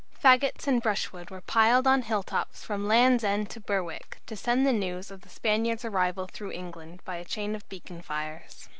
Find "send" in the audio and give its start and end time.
4.35-4.65